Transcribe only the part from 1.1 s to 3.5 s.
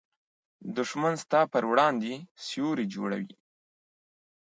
ستا پر وړاندې سیوری جوړوي